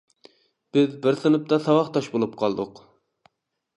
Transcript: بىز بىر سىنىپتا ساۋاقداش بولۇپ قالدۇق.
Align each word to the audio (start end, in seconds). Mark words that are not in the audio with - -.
بىز 0.77 0.95
بىر 1.03 1.19
سىنىپتا 1.25 1.59
ساۋاقداش 1.67 2.09
بولۇپ 2.17 2.35
قالدۇق. 2.43 2.83